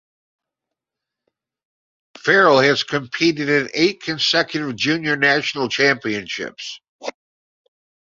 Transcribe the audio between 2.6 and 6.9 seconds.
competed in eight consecutive Junior National Championships.